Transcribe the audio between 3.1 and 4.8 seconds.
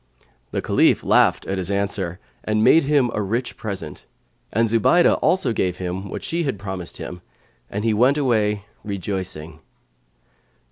a rich present; and